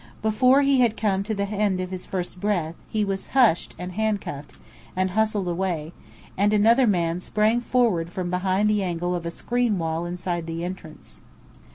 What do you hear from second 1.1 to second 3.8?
to the end of his first breath, he was hushed